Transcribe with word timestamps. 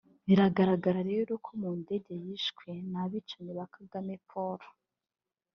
Bigaragara 0.27 0.99
rero 1.11 1.31
ko 1.45 1.49
Mundere 1.59 2.11
yishwe 2.25 2.67
n’abicanyi 2.91 3.51
ba 3.59 3.65
Kagame 3.75 4.13
Paul 4.29 4.59